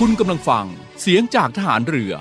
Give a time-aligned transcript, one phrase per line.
[0.00, 0.66] คุณกำลังฟัง
[1.00, 2.12] เสียงจากทหารเรือ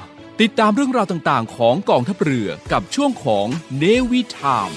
[0.42, 4.70] ติดตามเรื่องราวต่างๆ ของกองทัพเรือกับช่วงของเนวิทาม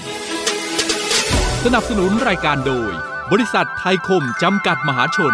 [1.63, 2.91] สนับสนุนรายการโดย
[3.31, 5.33] บริษัทไทยคมจำกัดมหาชน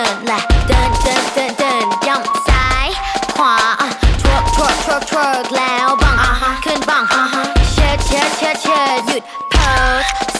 [0.00, 2.86] ดินและเดินเดินเดินเดินย่ำซ้าย
[3.36, 3.56] ขวา
[4.22, 9.56] ทวกทวกทวกทวกแล้วบังอะฮะขึ้นบังฮ่าฮ่าเชิดเชิดเชิดเชิดหยุดโพ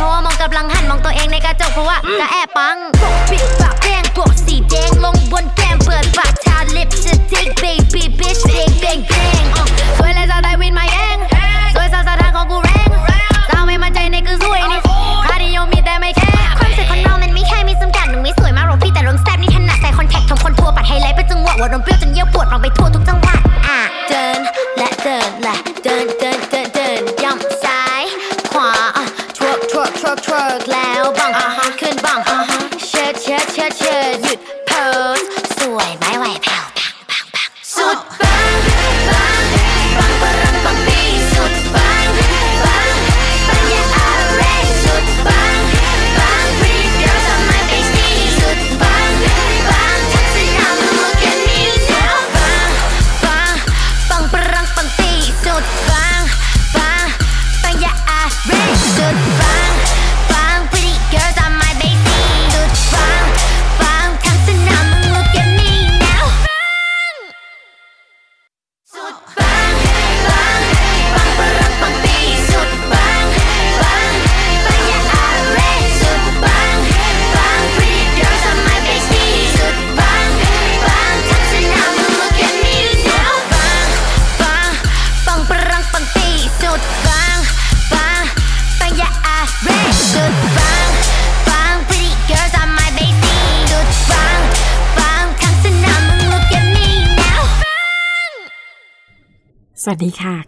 [0.00, 9.39] เพราะว่ามองกำลังหันมองตัวเองในกระจกเพราะว่าจะแอบปังปกปิดปากแดงปกสีแดงลงบนแก้มเปิดปากทาลิปสติก baby bitch bang bang bang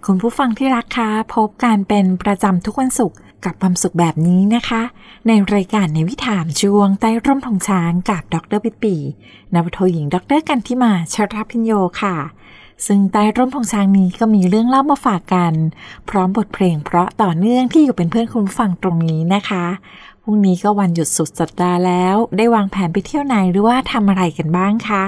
[0.06, 4.82] คุณผู้ฟังที่รักคะพบกันเป็นประจำทุกวันศุกร์กับความสุขแบบนี้นะคะ
[5.26, 8.96] ในรายการในวิถามช่วงใต้ร่มทองช้างกับดรปิปี
[9.54, 11.72] นวโทหญิงดรกันทิมาชรพิญโย
[12.02, 12.16] ค่ะ
[12.86, 15.54] ซึ่งใต้ร่มทองช้างนี้ก็มีเรื่องเล่ามาฝากกัน
[16.08, 19.64] พร้อมบทเพลงเพราะต่อเนื่องที่อยู่เป็นเพื่อนคุณฟังตรงนี้นะคะ
[20.22, 25.04] พรุ่งนี้ก็วันหยุดสุดสัปดาห์แล้ว ได้วางแผนไปเที่ยวไหนหรือว่าทำอะไรกันบ้างคะ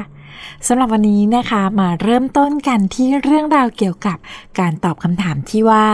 [0.66, 4.18] สำหรับวันนี้นะคะมาเริ่มต้นกันที่เรื่องราวเกี่ยวกับ
[4.58, 5.86] การตอบคำถามที่ว่า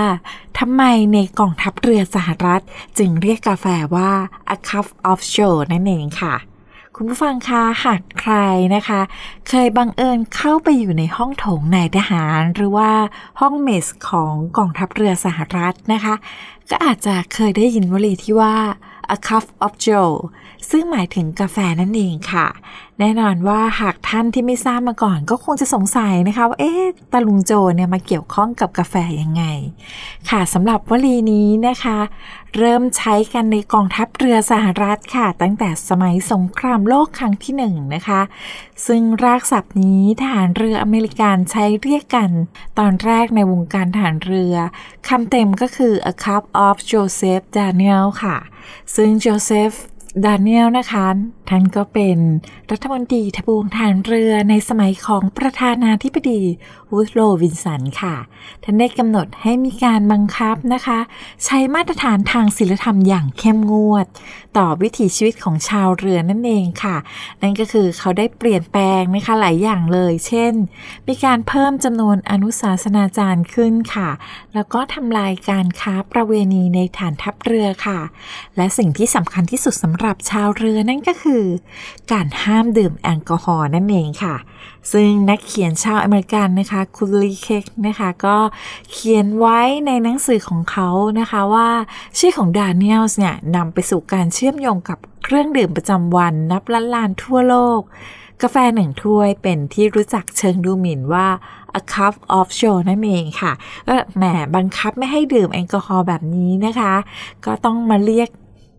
[0.58, 0.82] ทำไม
[1.14, 2.62] ในกองทัพเรือสหรัฐ
[2.98, 4.10] จึงเรียกกาแฟว่า
[4.54, 6.34] a cup of joe นั่นเองค่ะ
[6.96, 8.34] คุณผู้ฟังคะหากใคร
[8.74, 9.00] นะคะ
[9.48, 12.90] เคยบังเอิญเข้าไปอยู่ในห้องโถงนายทหาร หรือว่า
[13.40, 16.14] ห้องเมสของกองทัพเรือสหรัฐนะคะ
[16.70, 18.56] ก็อาจจะเคยได้ยินวลีที่ว่า
[19.14, 20.14] a cup of joe
[20.70, 22.46] ซึ่งหมายถึงกาแฟนั่นเองค่ะ
[22.98, 29.44] แน่นอนว่าหากท่านที่ไม่ทราบมาก่อน ก็คงจะสงสัยนะคะว่าเอ๊ะตาลุงโจเนี่ยมาเกี่ยวข้องกับกาแฟยังไง
[30.30, 31.98] ค่ะสำหรับวลีนี้นะคะ
[32.56, 38.20] เริ่มใช้กันในกองทัพเรือสหรัฐค่ะ ตั้งแต่สมัยสงครามโลกครั้งที่หนึ่งนะคะ
[38.86, 42.30] ซึ่งรากศัพท์นี้ทหารเรืออเมริกันใช้เรียกกัน
[42.78, 44.54] ตอนแรกในวงการทหารเรือ
[45.08, 48.36] คำเต็มก็คือ a cup of Joseph Daniel ค่ะ
[48.94, 49.72] ซึ่งโจเซฟ
[50.24, 51.06] ดานิเอลนะคะ
[51.48, 52.18] ท่านก็เป็น
[52.70, 56.42] รัฐมนตรีทบวงทางเรือในสมัยของประธานาธิบดี
[56.90, 58.16] วูดโรว์ วิลสันค่ะ
[58.64, 60.98] ท่านได้กำหนดให้มีการบังคับนะคะ
[61.44, 64.06] ใช้มาตรฐานทางศีลธรรมอย่างเข้มงวด
[64.56, 66.96] ต่อวิถีชีวิตของชาวเรือนั่นเองค่ะ
[67.42, 70.52] นั่นก็คือเขาได้เปลี่ยนแปลงนะคะหลายอย่างเลย เช่น
[71.08, 74.10] มีการเพิ่มจำนวนอนุสาสนาจารย์ขึ้นค่ะ
[74.54, 78.00] แล้วก็ทำลายการค้าประเวณีในฐานทัพเรือค่ะ
[78.56, 81.44] และสิ่งที่สำคัญที่สุดสำหรับชาวเรือนั่นก็คือ
[82.12, 84.36] การห้ามดื่มแอลกอฮอล์นั่นเองค่ะ
[84.92, 88.36] ซึ่งนักเขียนชาวอเมริกันนะคะคุณลีเคกนะคะก็
[88.92, 90.88] เขียนไว้ในหนังสือของเขา
[91.20, 91.68] นะคะว่า
[92.18, 97.80] ชื่อของดานิเอลส์เนี่ยนำไปสู่การเชื่อมโยงกับเครื่องดื่มประจำวันนับล้านล้านทั่วโลก
[98.42, 101.26] กาแฟหนึ่งถ้วยเป็นที่รู้จักเชิงดูหมิ่นว่า
[101.80, 103.52] a cup of joe นั่นเองค่ะ
[103.88, 104.24] ก็แหม
[104.56, 106.94] บังคับไม่ให้ดื่มแอลกอฮอล์แบบนี้นะคะ
[107.44, 108.28] ก็ต้องมาเรียก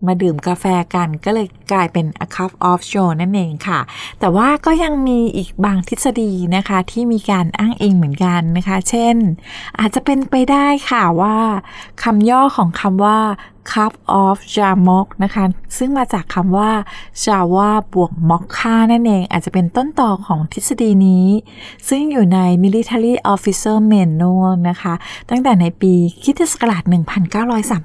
[0.06, 0.64] มาดื่มกาแฟ
[0.94, 3.80] กันก็เลยกลายเป็น a cup of joe นั่นเองค่ะ
[4.20, 9.16] แต่ว่าก็ยังมีอีกบางทฤษฎีนะคะ ที่มีการอ้างอิงเหมือนกันนะคะ เช่น
[9.78, 11.36] อาจจะเป็นไปได้ค่ะว่า
[12.02, 13.18] คำย่อของคำว่า
[13.72, 15.44] cup of jamok นะคะ
[15.78, 16.70] ซึ่งมาจากคำว่า
[17.24, 21.26] java บวก mokka นั่นเอง อาจจะเป็นต้นต่อของทฤษฎีนี้
[21.88, 24.94] ซึ่งอยู่ใน military officer manual นะคะ
[25.30, 25.92] ตั้งแต่ในปี
[26.24, 26.82] คิตศักราช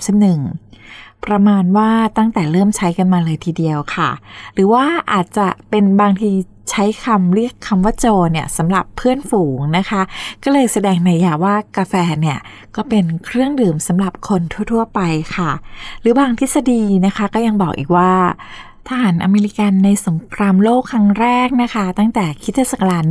[0.03, 4.09] 1931 ประมาณว่าตั้งแต่เริ่มใช้กันมาเลยทีเดียวค่ะ
[4.53, 4.83] หรือว่า
[5.13, 6.31] อาจจะเป็นบางที
[6.71, 10.01] ใช้คำเรียกคำว่าโจเนี่ยสำหรับเพื่อนฝูงนะคะ
[10.43, 12.37] ก็เลยแสดงในยาว่ากาแฟเนี่ย
[12.75, 14.41] ก็เป็นเครื่องดื่มสำหรับคน
[14.71, 15.01] ทั่ว ๆ ไป
[15.35, 15.51] ค่ะ
[16.01, 18.11] หรือบางทฤษฎีนะคะก็ยังบอกอีกว่า
[18.89, 23.03] ทหารอเมริกันในสงครามโลกครั้งแรกนะคะ ตั้งแต่คริสตศักราช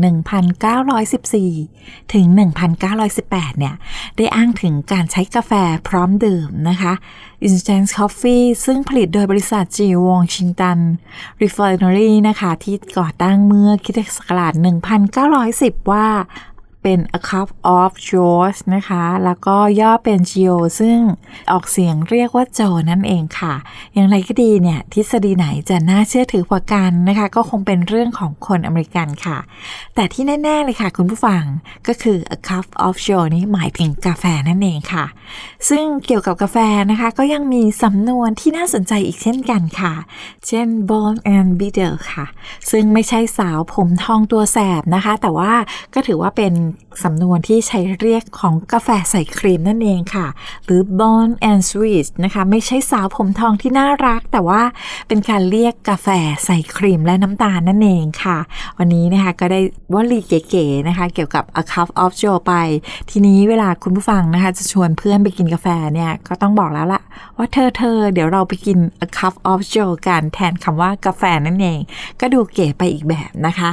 [1.38, 2.25] 1914 ถึง
[2.92, 3.75] 1918 เนี่ย
[4.16, 5.52] ได้อ้างถึงการใช้กาแฟ
[5.88, 6.92] พร้อมดื่มนะคะ
[7.47, 9.78] Instant Coffee ซึ่งผลิตโดยบริษัท G.
[10.09, 10.78] Washington
[11.42, 14.52] Refinery นะคะ ที่ก่อตั้งเมื่อคริสตศักราช
[15.42, 16.06] 1910 ว่า
[16.88, 20.99] เป็น a cup of joe นะคะ แล้วก็ย่อเป็น geo ซึ่ง
[21.52, 23.55] ออกเสียงเรียกว่าโจนั่นเองค่ะ
[23.95, 29.38] อย่างไรก็ดีเนี่ยทฤษฎีไหนจะน่าเชื่อถือกว่ากันนะคะ ก็คงเป็นเรื่องของคนอเมริกันค่ะ
[29.95, 31.43] แต่ที่แน่ ๆ เลยค่ะ คุณผู้ฟัง
[31.87, 35.05] ก็คือ a cup of joe นี้หมายถึงกาแฟนั่นเองค่ะ
[35.69, 36.57] ซึ่งเกี่ยวกับกาแฟ
[36.90, 39.95] นะคะ ก็ยังมีสำนวนที่น่าสนใจอีกเช่นกันค่ะ
[40.47, 42.26] เช่น born and bitter ค่ะ
[42.71, 45.52] ซึ่งไม่ใช่สาวผมทองตัวแสบนะคะ แต่ว่า
[45.95, 46.55] ก็ถือว่าเป็น
[47.04, 50.26] สำนวนที่ใช้เรียกของกาแฟใส่ครีมนั่นเองค่ะ
[50.64, 54.62] หรือ born and sweet นะคะ ไม่ใช่สาวผมทองที่น่ารัก แต่ว่า
[55.09, 56.09] เป็นการเรียกกาแฟ
[56.45, 58.38] ใส่ครีมและน้ำตาลนั่นเองค่ะ
[58.78, 59.61] วันนี้นะคะก็ได้
[59.95, 62.54] วลีเก๋ๆนะคะ เกี่ยวกับ a cup of joe ไป
[63.11, 67.00] ทีนี้เวลาคุณผู้ฟังนะคะจะชวนเพื่อนไปกินกาแฟเนี่ย ก็ต้องบอกแล้วละ
[67.37, 71.80] ว่าเธอเธอเดี๋ยวเราไปกิน a cup of joe กันแทนคำว่ากาแฟนั่นเอง
[72.21, 73.71] ก็ดูเก๋ไปอีกแบบนะคะ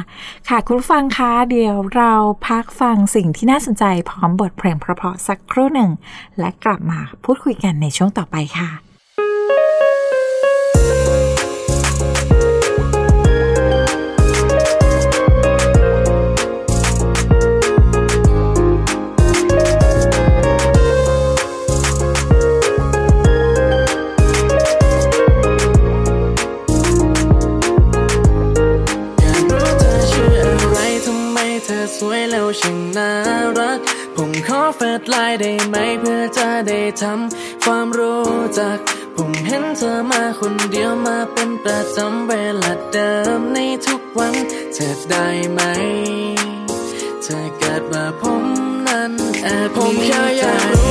[0.49, 2.13] ค่ะคุณผู้ฟังคะเดี๋ยวเรา
[2.47, 5.91] พักฟัังสิ่งที่น่าสนใจพร้อมบทเพลงเพราะๆสักครู่หนึ่ง
[6.39, 8.82] และกลับมาพูดคุยกันในช่วงต่อไปค่ะ
[32.61, 33.09] ช่างน่า
[33.59, 33.79] รัก
[34.15, 38.23] ผมขอเฟดไลน์ได้ไหมเพื่อจะได้ทำความรู้
[38.59, 38.77] จัก
[39.15, 44.35] ผมเห็นเธอมาคนเดียวมาเป็นประจำเวลาเดิมในทุกวัน
[44.73, 45.59] เธอได้ไหม
[47.23, 48.43] เธอเกิดมาผม
[48.87, 49.11] นั้น
[49.43, 50.82] แอบผมแค่อยากรู้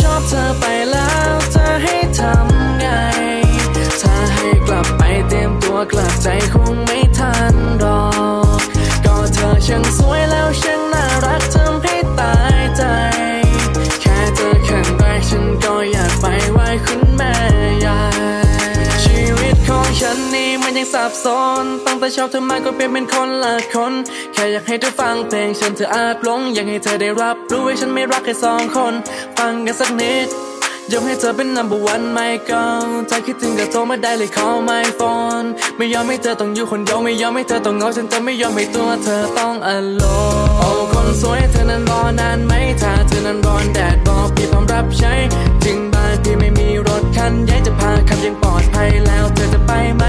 [0.00, 2.86] ชอบเธอไปแล้วจะให้ทำไง
[4.02, 6.97] ถ้าให้กลับไปเตรียมตัวกลับใจคงไม่
[22.08, 23.92] แต่ชอบเธอมาก็เปลี่ยนเป็นคนละคน
[24.32, 28.94] แค่อยากให้เธอฟังเพลงฉันเธออาจหลง อยากให้เธอได้รับรู้ว่าฉันไม่รักแค่สองคน
[29.38, 30.26] ฟังกันสักนิด
[30.92, 32.62] ยกให้เธอเป็น number one ไม่ก็
[33.10, 35.46] ถ้าคิดถึงก็โทรมาได้เลย call my phone
[35.76, 45.12] ไม่ยอมให้เธอต้องอยู่คนเดียวไม่ยอมให้เธอต้องเงาฉันจะไม่ยอมให้ตัวเธอต้อง alone โอ้คนสวยเธอนั้นรอนานไหมถ้าเธอนั้นร้อนแดดบอกพี่พร้อมรับใช้
[45.64, 50.04] ถึงบ้านพี่ไม่มีรถคันใหญ่จะพาขับยังปลอดภัยแล้วเธอจะไปไหม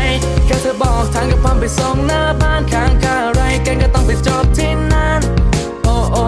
[0.82, 5.22] บอกทางกับพร้อมไปส่งหน้าบ้านข้างค่าไรกันก็ต้องไปจบที่นั่น
[5.84, 6.26] โอ้โอ้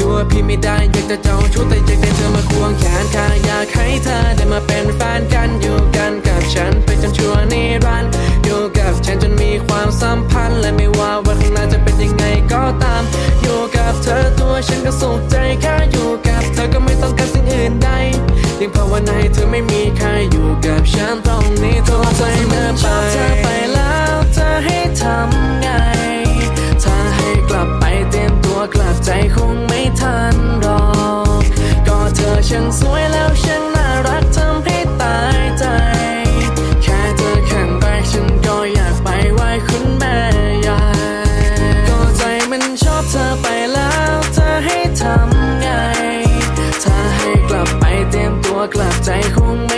[0.00, 8.10] ตัวพี่ไม่ได้อยากจะเจ้าชู้แต่อยากได้เธอมาควงแขนข้าอยากให้เธอได้มาเป็นแฟนกันอยู่กันกับฉันไปจนชั่วนิรันดร์
[8.44, 13.02] อยู่กับฉันจนมีความสัมพันธ์และไม่ว่าวันข้างหน้าจะเป็นยังไงก็ตาม
[13.42, 17.90] อยู่กับเธอตัวฉันก็สุขใจแค่อยู่กับเธอก็ไม่ต้องการสิ่งอื่นใด
[18.62, 25.68] ยังภาวนาให้เธอไม่มีใครอยู่กับฉันตรงนี้โทรใจเมื่อไปเธอไปแล้วจะให้ทำไง
[26.82, 30.82] ถ้าให้กลับไปเตรียมตัวกลับใจคงไม่ทันหรอ
[31.40, 31.42] ก
[31.86, 33.69] ก็เธอช่างสวยแล้วช่าง
[49.10, 49.69] ตัว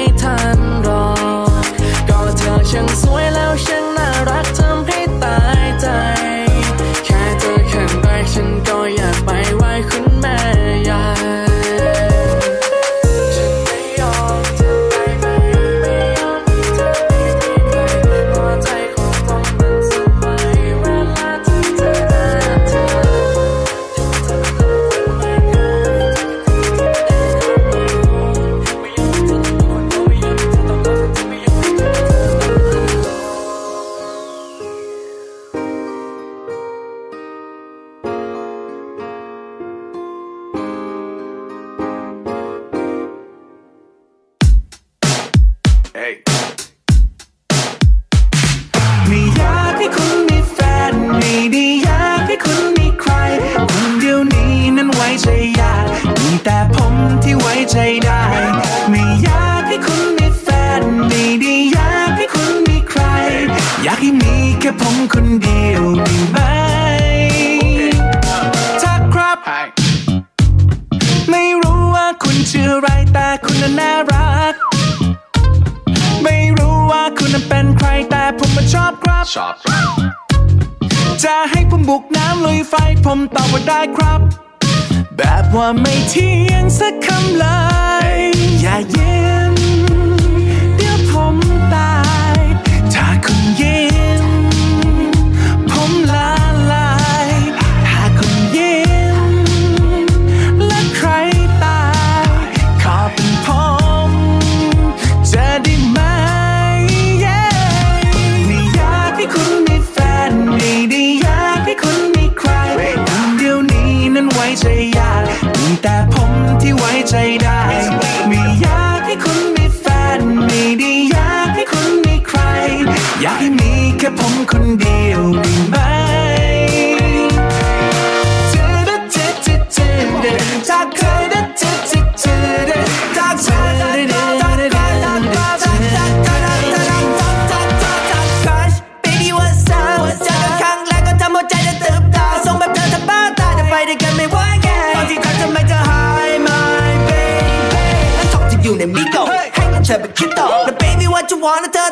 [149.92, 151.91] said, but you thought, now baby, what you wanna tell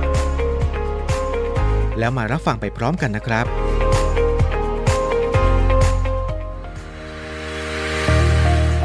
[1.99, 3.45] แล้วมารับฟังไปพร้อมกันนะครับ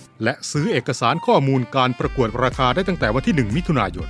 [0.00, 4.08] 105 และซื้อเอกสารข้อมูลการประกวดราคาได้ตั้งแต่วันที่ 1 มิถุนายน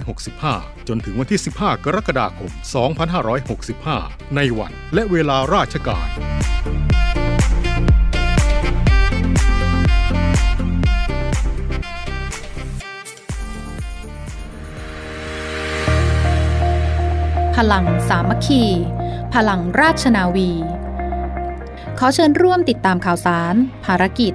[0.00, 2.50] 2565 จนถึงวันที่ 15 กรกฎาคม
[3.62, 6.08] 2565 ในวันและเวลาราชการ
[17.56, 18.64] พลังสามัคคี
[19.34, 20.50] พลังราชนาวี
[21.98, 23.54] ขอเชิญร่วมติดตามข่าวสาร
[23.84, 24.34] ภารกิจ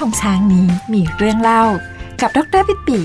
[0.00, 1.62] ใต้ร่มธงช้างนี้มีเรื่องเล่า
[2.20, 3.00] กับดรปิปี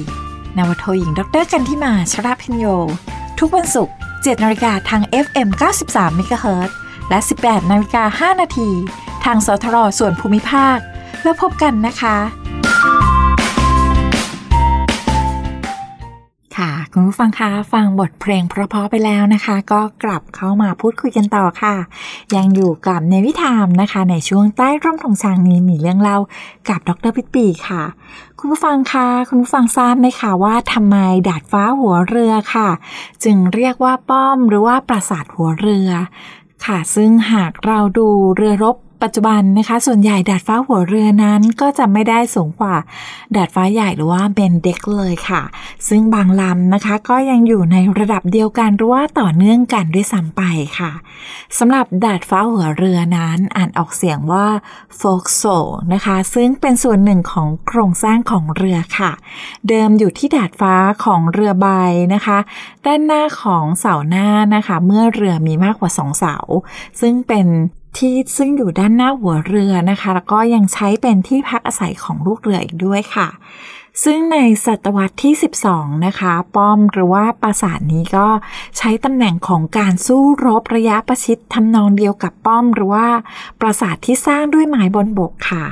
[0.58, 2.66] นาวโทหญิงดรกันทิมาชราพิญโย
[3.40, 5.50] ทุกวันศุกร์7นาฬิกาทาง FM
[5.86, 6.72] 93 MHz
[7.10, 8.70] และ 18นาฬิกา5นาที
[9.26, 10.78] ทางสทรส่วนภูมิภาค
[11.24, 12.18] แล้วพบกันนะคะ
[16.58, 21.76] ค่ะ คุณผู้ฟังคะฟังบทเพลงเพราะๆไปแล้วนะคะ ก็กลับเข้ามาพูดคุยกันต่อค่ะ
[22.36, 26.18] ยังอยู่กับในวิธามนะคะ ในช่วงใต้ร่มธงชางนี้มีเรื่องเล่า
[26.70, 27.84] กับดรพิตปีค่ะ
[28.40, 32.70] คุณผู้ฟังคะคุณผู้ฟังทราบไหมคะว่าทำไมดาดฟ้าหัวเรือค่ะ
[33.24, 35.90] จึงเรียกว่าป้อมหรือว่าปราสาทหัวเรือ
[36.66, 42.76] ค่ะ ซึ่งหากเราดูเรือรบ ปัจจุบันนะคะ ส่วนใหญ่ดาดฟ้าหัวเรือนั้นก็จะไม่ได้สูงกว่า
[43.36, 45.42] ดาดฟ้าใหญ่หรือว่าเบนเด็กเลยค่ะ
[45.88, 50.42] ซึ่งบางลำนะคะ ก็ยังอยู่ในระดับเดียวกันหรือว่าต่อเนื่องกันด้วยซ้ำไป
[50.80, 50.92] ค่ะ
[51.58, 54.48] สำหรับดาดฟ้าหัวเรือนั้นอ่านออกเสียงว่า
[54.98, 55.44] โฟกโซ
[55.94, 59.12] นะคะ ซึ่งเป็นส่วนหนึ่งของโครงสร้างของเรือค่ะ
[59.68, 61.68] เดิมอยู่ที่ดาดฟ้าของเรือใบ
[62.14, 62.38] นะคะ
[62.86, 66.36] ด้านหน้าของเสาหน้านะคะ เมื่อเรือมีมากกว่าสองเสา
[67.02, 67.48] ซึ่งเป็น
[67.98, 73.28] ที่ซึ่งอยู่ด้านหน้าหัวเรือนะคะ แล้วก็ยังใช้เป็นที่พักอาศัยของลูกเรืออีกด้วยค่ะ
[74.04, 75.34] ซึ่งในศตวรรษที่
[75.70, 78.28] 12 นะคะ ป้อมหรือว่าปราสาทนี้ก็
[78.78, 83.08] ใช้ตำแหน่งของการสู้รบระยะประชิดทำนองเดียวกับป้อมหรือว่า
[83.60, 85.66] ปราสาทที่สร้างด้วยไม้บนบกค่ะ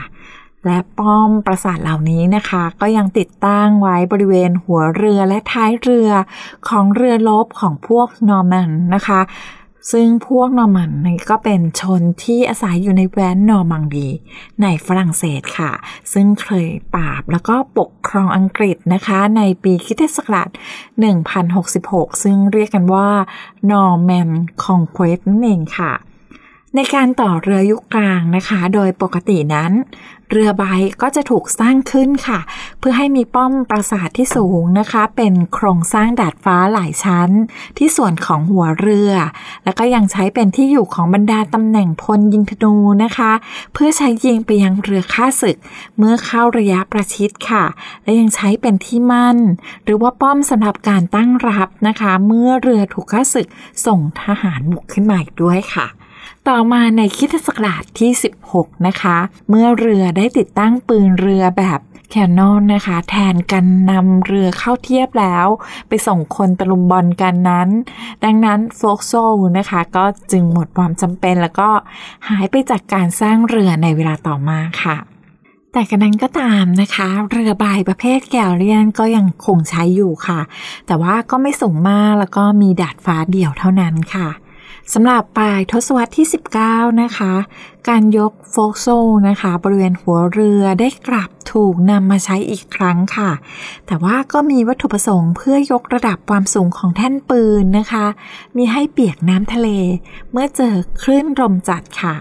[0.66, 6.10] และป้อมปราสาทเหล่านี้นะคะ ก็ยังติดตั้งไว้บริเวณหัวเรือและท้ายเรือ
[6.70, 9.22] ของเรือรบของพวกนอร์แมนนะคะ
[9.92, 14.08] ซึ่งพวกนอร์แมนนี่ก็เป็นชนที่อาศัยอยู่ในแคว้นนอร์มังดี
[14.62, 15.72] ในฝรั่งเศสค่ะ
[16.14, 20.50] ซึ่งเคยปราบแล้วก็ปกครองอังกฤษนะคะ ในปีคริสต์ศักราช
[21.56, 23.10] 1066 ซึ่งเรียกกันว่า
[23.72, 24.30] Norman
[24.64, 25.94] Conquest นั่นเองค่ะ
[26.76, 29.72] ในการต่อเรือยุคกลางนะคะ โดยปกตินั้น
[30.32, 30.64] เรือใบ
[31.02, 32.40] ก็จะถูกสร้างขึ้นค่ะ
[32.80, 37.30] เพื่อให้มีป้อมปราสาทที่สูงนะคะ เป็นโครงสร้างดาดฟ้าหลายชั้น
[37.78, 39.12] ที่ส่วนของหัวเรือ
[39.64, 43.32] แล้วก็ยังใช้เป็นที่อยู่ของบรรดาตำแหน่งพลยิงธนูนะคะ
[43.74, 45.58] เพื่อใช้ยิงไปยังเรือฆ่าศึก
[45.98, 47.66] เมื่อเข้าระยะประชิดค่ะ
[48.04, 49.38] และยังใช้เป็นที่มั่น
[49.84, 53.48] หรือว่าป้อมสำหรับการตั้งรับนะคะ เมื่อเรือถูกฆ่าศึก
[53.86, 55.88] ส่งทหารบุกขึ้นมาอีกด้วยค่ะ
[56.48, 58.12] ต่อมาในคริดศักราชที่
[58.50, 59.18] 16 นะคะ
[59.50, 65.48] เมื่อเรือได้ติดตั้งปืนเรือแบบแคนนอนนะคะ แทนกันนำเรือเข้าเทียบแล้ว
[65.88, 67.70] ไปส่งคนตะลุมบอลกันนั้น
[68.24, 69.14] ดังนั้นโฟกโซ
[69.58, 71.70] นะคะ ก็จึงหมดความจำเป็นแล้วก็
[72.30, 74.98] หายไปจากการสร้างเรือในเวลาต่อมาค่ะ
[75.74, 80.40] แต่กันนั้นก็ตามนะคะ เรือใบประเภทแกลเลียนก็ยังคงใช้อยู่ค่ะ
[80.88, 84.28] แต่ว่าก็ไม่สูงมากแล้วก็มีดาดฟ้าเดี่ยวเท่านั้นค่ะ
[84.94, 86.28] สำหรับปลายทศวรรษที่
[86.64, 87.34] 19 นะคะ
[87.90, 88.88] การยกโฟกโซ
[89.28, 93.32] นะคะ บริเวณหัวเรือได้กลับถูกนำมาใช้อีกครั้งค่ะ
[93.88, 98.06] แต่ว่าก็มีวัตถุประสงค์เพื่อยกระดับความสูงของแท่นปืนนะคะ
[98.58, 99.70] มีให้เปียกน้ำทะเล
[100.32, 102.16] เมื่อเจอคลื่นลมจัดค่ะ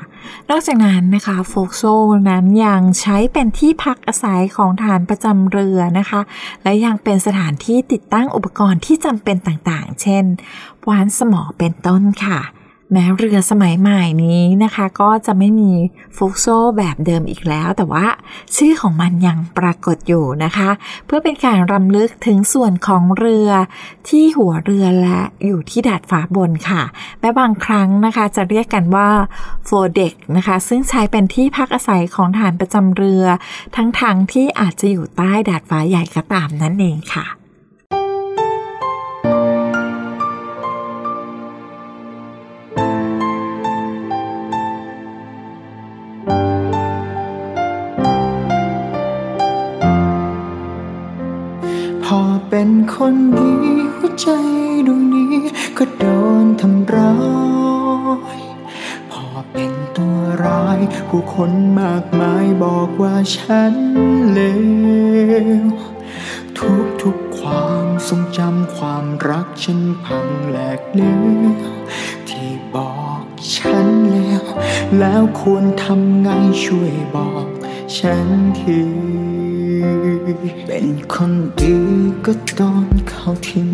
[0.50, 1.82] นอกจากนั้นนะคะโฟกโซ
[2.30, 6.20] นั้นยังใช้เป็นที่พักอาศัยของฐานประจำเรือนะคะ
[6.62, 10.24] และยังเป็นสถานที่ติดตั้งอุปกรณ์ที่จำเป็นต่างๆ เช่น
[10.88, 12.40] วานสมอเป็นต้นค่ะ
[12.92, 15.72] แม้เรือสมัยใหม่นี้นะคะ ก็จะไม่มี
[16.16, 18.06] ฟุกโซแบบเดิมอีกแล้ว แต่ว่า
[18.56, 20.70] ชื่อของมันยังปรากฏอยู่นะคะ
[21.06, 23.48] เพื่อเป็นการรำลึกถึงส่วนของเรือ
[24.08, 26.82] ที่หัวเรือและอยู่ที่ดาดฟ้าบนค่ะ
[27.20, 29.08] แม้บางครั้งนะคะจะเรียกกันว่า
[29.64, 33.24] โฟเด็กนะคะ ซึ่งใช้เป็นที่พักอาศัยของฐานประจำเรือ
[33.76, 37.41] ทั้งทางที่อาจจะอยู่ใต้ดาดฟ้าใหญ่ก็ตามนั่นเองค่ะ
[54.22, 54.28] ใจ
[54.86, 55.36] ดวงนี้
[55.78, 56.04] ก็โด
[56.42, 57.14] นทำร้า
[58.38, 58.40] ย
[59.10, 63.74] พอเป็นตัวร้าย ผู้คนมากมายบอกว่าฉัน
[64.32, 64.40] เล
[65.64, 65.66] ว
[66.58, 71.22] ทุกทุกความทรงจำความรักฉันพังแหลกเลว
[72.28, 73.24] ที่บอก
[73.56, 74.44] ฉันแล้ว
[74.98, 76.28] แล้วควรทำไง
[76.64, 77.46] ช่วยบอก
[77.98, 78.26] ฉัน
[78.58, 78.80] ที
[80.66, 81.76] เป็นคนดี
[82.26, 83.68] ก็โดนเขาทิ้ง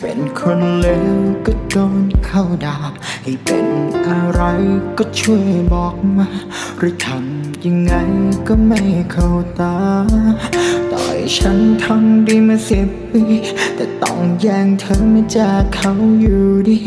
[0.00, 1.14] เป็นคนเลว
[1.46, 2.76] ก็โดนเขาด่า
[3.22, 3.66] ให้เป็น
[4.08, 4.40] อะไร
[4.98, 6.28] ก็ช่วยบอกมา
[6.78, 7.92] หรือทำยังไง
[8.48, 9.28] ก็ไม่เข้า
[9.58, 9.76] ตา
[10.92, 13.22] ต่อยฉันทำดีมาสิบปี
[13.76, 16.78] แต่ต้องแย่งเธอมาจากเขาอยู่ดี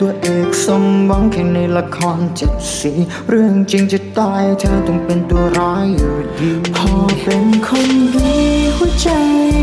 [0.00, 2.92] ตัวเอกสมหวังแค่ในละครเจ็ดสี
[3.28, 6.90] เรื่องจริงจะตายเธอต้องเป็นตัวร้ายอยู่ดี พอ
[7.22, 9.08] เป็นคนดีหัวใจ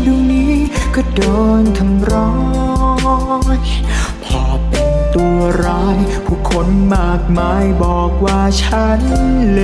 [0.06, 0.54] ดวงนี้
[0.94, 1.20] ก็โด
[1.60, 2.30] นทำร้า
[3.56, 3.58] ย
[4.24, 9.00] พอเป็นตัวร้าย ผู้คนมากมายบอกว่าฉัน
[9.52, 9.60] เล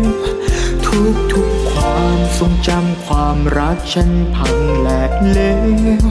[0.00, 0.02] ว
[0.86, 5.40] ทุกทุกความทรงจำความรักฉันพังแหลกเล
[6.00, 6.04] ว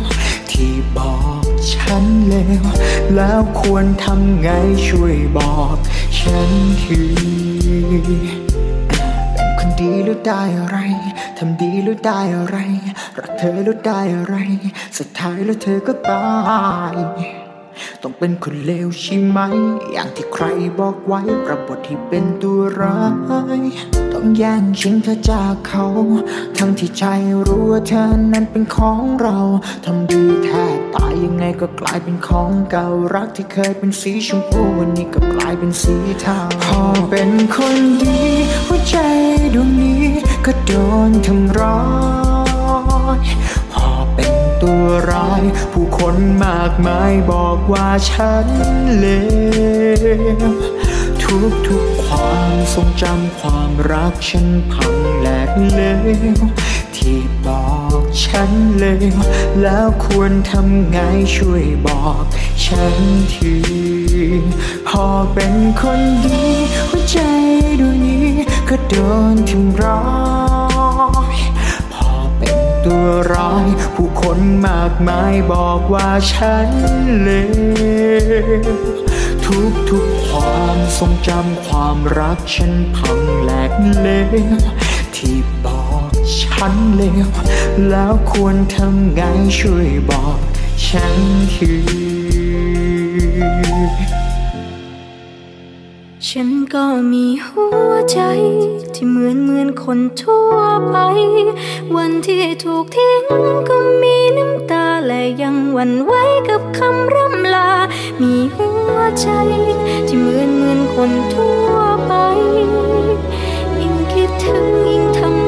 [0.51, 2.63] ที่บอกฉันเลว
[3.15, 4.49] แล้วควรทำไง
[4.87, 5.77] ช่วยบอก
[6.19, 6.49] ฉัน
[6.81, 7.01] ที
[9.33, 10.77] เป็นคนดีแล้วได้อะไร
[11.37, 12.57] ทำดีแล้วได้อะไร
[13.19, 14.35] รักเธอแล้วได้อะไร
[14.97, 16.27] สุดท้ายแล้วเธอก็ตา
[16.93, 16.95] ย
[18.01, 19.39] ต้องเป็นคนเลวใช่ไหม
[19.91, 20.45] อย่างที่ใคร
[20.79, 22.99] บอกไว้ประบทที่เป็นตัวร้า
[23.57, 23.59] ย
[24.13, 25.85] ต้องแย่งชิงเธอจากเขา
[26.57, 27.03] ทั้งที่ใจ
[27.47, 29.39] รู้ว่าเธอนั้นเป็นของเรา
[29.85, 38.19] ทำดีแทบตายยังไงก็กลายเป็นของเก่ารักที่เคยเป็นสีชมพูวันนี้ก็กลายเป็นสีเทาพอเป็นคนดี
[38.67, 38.95] หัวใจ
[39.53, 40.05] ดวงนี้
[40.45, 40.73] ก็โด
[41.09, 41.81] นทำร้า
[43.19, 43.21] ย
[43.73, 48.47] พอเป็นตัวร้าย ผู้คนมากมายบอกว่าฉัน
[48.97, 49.07] เล
[50.41, 50.53] ว
[51.21, 55.81] ทุกทุกความทรงจำความรักฉันพังแหลกเล
[56.35, 56.37] ว
[56.95, 57.69] ที่บอ
[58.01, 59.17] กฉันเลว
[59.61, 60.97] แล้วควรทำไง
[61.35, 62.23] ช่วยบอก
[62.65, 62.95] ฉัน
[63.33, 63.55] ที
[64.87, 66.43] พอเป็นคนดี
[66.89, 67.17] หัวใจ
[67.79, 68.29] ดวงนี้
[68.69, 68.93] ก็โด
[69.33, 70.26] นทำร้ายพอเป็น
[72.87, 76.69] ตัวร้าย ผู้คนมากมายบอกว่าฉัน
[77.21, 78.67] เลว
[79.45, 83.71] ทุกทุกความทรงจำความรักฉันพังแหลก
[84.01, 84.33] เลว
[85.15, 87.29] ที่บอกฉันเลว
[87.89, 89.21] แล้วควรทำไง
[89.59, 90.37] ช่วยบอก
[90.87, 91.15] ฉัน
[91.53, 91.73] ที
[96.25, 98.19] ฉันก็มีหัวใจ
[98.93, 100.53] ที่เหมือนเหมือนคนทั่ว
[100.91, 100.97] ไป
[101.95, 103.23] วันที่ถูกทิ้ง
[103.69, 106.13] ก็มีน้ำตาและยังหวั่นไหว
[106.49, 107.69] กับคำร่ำลา
[108.21, 109.29] มีหัวใจ
[110.07, 111.75] ที่เหมือนเหมือนคนทั่ว
[112.07, 112.13] ไป
[113.79, 115.46] ยิ่งคิดถึงยิ่งทำ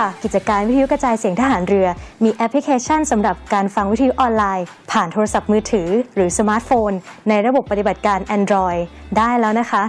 [0.00, 1.86] ค่ะ กิจการวิทยุกระจายเสียงทหารเรือ
[2.24, 6.92] มีแอปพลิเคชันสำหรับการฟังวิทยุออนไลน์ ผ่านโทรศัพท์มือถือ หรือสมาร์ทโฟน
[7.28, 8.80] ในระบบปฏิบัติการ Android
[9.18, 9.82] ได้แล้วนะคะ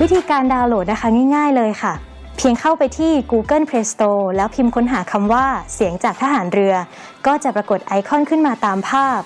[0.00, 1.92] วิธีการดาวน์โหลดนะคะง่ายๆเลยค่ะ
[2.36, 6.74] เพียงเข้าไปที่ Google Play Store แล้วพิมพ์ค้นหาคำว่าเสียงจากทหารเรือ
[7.26, 9.20] ก็จะปรากฏไอคอนขึ้นมาตามภาพ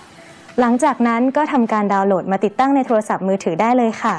[0.61, 4.17] หลังจากนั้นก็ทำการดาวน์โหลดมาติดตั้งในโทรศัพท์มือถือได้เลยค่ะ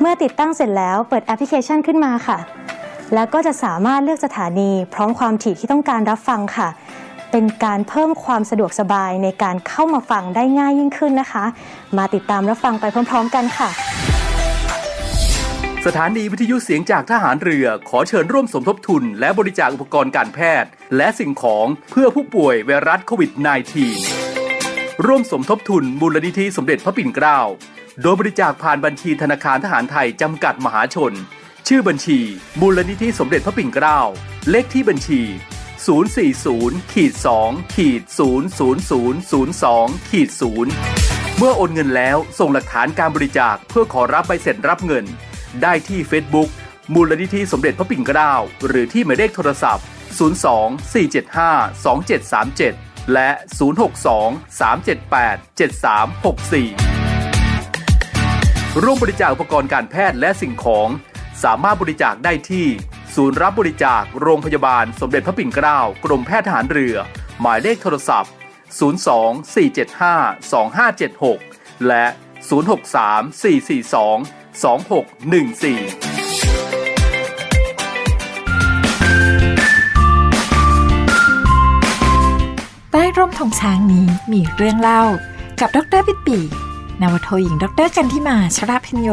[0.00, 2.38] เมื่อติดตั้งเสร็จแล้วเปิดแอปพลิเคชันขึ้นมาค่ะ
[3.14, 6.68] แล้วก็จะสามารถเลือกสถานี พร้อมความถี่ที่ต้องการรับฟังค่ะ
[7.30, 11.44] เป็นการเพิ่มความสะดวกสบายในการเข้ามาฟังได้ง่ายยิ่งขึ้นนะคะ
[11.98, 13.68] มาติดตามรับฟังไปพร้อม ๆ กันค่ะ
[15.86, 23.30] สถานีวิทยุเสียงจากทหารเรือ ขอเชิญร่วมสมทบทุน และบริจาคอุปกรณ์การแพทย์ และสิ่งของเพื่อผู้ป่วยไวรัสโควิด
[24.18, 27.38] -19 ร่วมสมทบทุนมูลนิธิสมเด็จพระปิ่นเกล้า
[28.02, 31.14] โดยบริจาคผ่านบัญชีธนาคารทหารไทยจำกัดมหาชน
[31.74, 32.20] ชื่อบัญชี
[32.60, 34.00] มูลนิธิสมเด็จพระปิ่นเกล้า
[34.50, 35.20] เลขที่บัญชี
[36.06, 37.12] 040ขีด
[37.44, 40.28] 2ขีด00002ขีด
[40.82, 45.04] 0เมื่อโอนเงินแล้วส่งหลักฐานการบริจาคเพื่อขอรับใบเสร็จรับเงิน
[45.62, 46.48] ได้ที่ Facebook
[46.94, 48.32] มูลนิธิสมเด็จพระปิ่นเกล้า
[48.66, 49.84] หรือที่หมายเลขโทรศัพท์
[50.18, 50.22] 02
[50.92, 53.30] 475 2737 และ
[53.98, 55.62] 062 378 7364
[58.82, 60.88] ร่วมบริจาคอุปกรณ์การแพทย์และสิ่งของ
[61.44, 62.66] สามารถบริจาคได้ที่
[63.14, 66.96] ศูนย์รับบริจาคโรงพยาบาลสมเด็จพระปิ่นเกล้ากรมแพทย์ทหารเรือ
[67.40, 68.32] หมายเลขโทรศัพท์
[68.80, 69.12] 02
[69.54, 70.14] 475
[71.40, 72.06] 2576 และ
[72.48, 75.72] 063 442 2614
[82.92, 85.02] ใต้ร่มธงช้างนี้มีเรื่องเล่า
[85.60, 86.38] กับดรปิปี
[87.00, 89.10] นาวโทหญิงดรกันทิมาชราพิญโย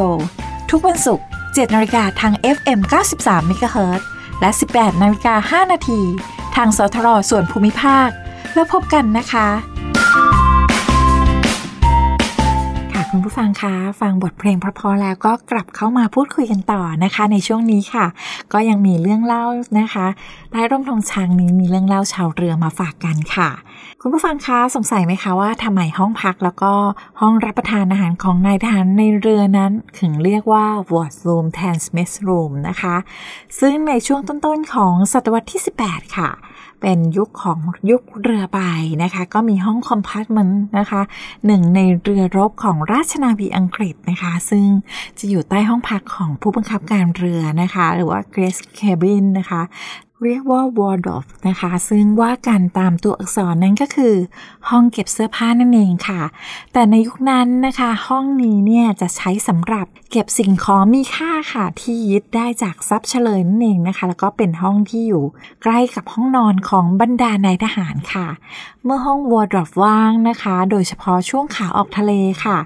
[0.71, 2.79] ทุกวันศุกร์ 7นาฬิกาทาง FM
[3.15, 4.01] 93 MHz
[4.41, 6.01] และ 18นาฬิกา5นาที
[6.55, 8.09] ทางสทรส่วนภูมิภาค
[8.53, 9.47] แล้วพบกันนะคะ
[13.13, 18.05] คุณผู้ฟังคะฟังบทเพลงเพราะๆแล้วก็กลับเข้ามาพูดคุยกันต่อนะคะ ในช่วงนี้ค่ะ
[18.53, 19.45] ก็ยังมีเรื่องเล่า
[19.79, 20.07] นะคะ
[20.51, 23.49] ใต้ร่มธงช้างนี้มีเรื่องเล่าชาวเรือมาฝากกันค่ะ
[24.01, 26.73] คุณผู้ฟังคะสงสัยไหมคะว่าทำไมห้องพักแล้วก็
[27.21, 32.95] ห้องรับประทานอาหารของนายทหารในเรือนั้น ถึงเรียกว่า ward room แทน mess room นะคะ
[33.59, 36.29] ซึ่งในช่วงต้นๆของศตวรรษที่ 18 ค่ะ
[36.81, 38.59] เป็นยุคของยุคเรือใบ
[39.03, 41.01] นะคะ ก็มีห้องคอมพาร์ตเมนต์นะคะ
[41.45, 44.65] หนึ่งในเรือรบของราชนาวีอังกฤษนะคะ ซึ่ง
[45.19, 49.61] จะอยู่ใต้ห้องพักของผู้บังคับการเรือนะคะ หรือว่า Grace Cabin นะคะ
[50.25, 54.15] เรียกว่า wardrobe นะคะ ซึ่งว่ากันตามตัวอักษรนั้นก็คือ
[54.69, 56.21] ห้องเก็บเสื้อผ้านั่นเองค่ะ
[56.73, 65.23] แต่ในยุคนั้นนะคะ ห้องนี้เนี่ยจะใช้สำหรับเก็บสิ่งของมีค่าค่ะ ที่ยึดได้จากทรัพย์เฉลยนั่นเองนะคะ แล้วก็เป็นห้องที่อยู่
[65.63, 68.27] ใกล้กับห้องนอนของบรรดานายทหารค่ะ
[68.83, 72.11] เมื่อห้อง wardrobe ว่างนะคะ โดยเฉพาะช่วงขาออกทะเล
[72.45, 72.57] ค่ะ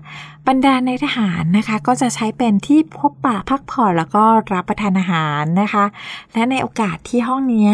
[0.49, 5.85] บรรดาในทหารนะคะก็จะใช้เป็นที่พบปะพักผ่อนแล้วก็รับประทานอาหารนะคะ
[6.33, 7.69] และในโอกาสที่ห้องนี้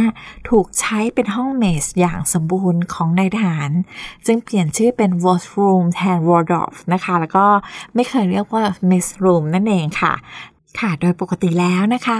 [0.49, 3.71] ถูกใช้เป็นห้องเมสอย่างสมบูรณ์ของนายทหาร
[4.25, 7.45] จึงเปลี่ยนชื่อเป็น washroom แทน w a r d o f นะคะ แล้วก็
[7.95, 10.13] ไม่เคยเรียกว่า mess room นั่นเองค่ะ
[10.79, 12.19] ค่ะ โดยปกติแล้วนะคะ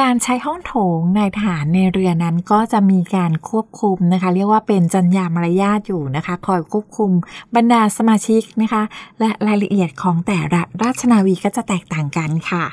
[0.00, 7.10] การใช้ห้องโถงในายทหารในเรือนั้นก็จะมีการควบคุมนะคะ เรียกว่าเป็นจัญญามารยาทอยู่นะคะ คอยควบคุม
[7.56, 8.82] บรรดาสมาชิกนะคะ
[9.20, 12.64] และรายละเอียดของแต่ละราชนาวีก็จะแตกต่างกันค่ะ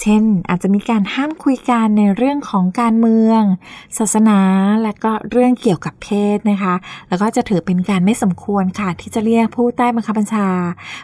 [0.00, 3.42] เช่น อาจจะมีการห้ามคุยกันในเรื่องของการเมือง
[3.98, 4.40] ศาสนา
[4.82, 6.74] และก็เรื่องเกี่ยวกับเพศนะคะ
[7.08, 10.46] แล้วก็จะถือเป็นการไม่สมควรค่ะ ที่จะเรียกผู้ใต้บังคับบัญชา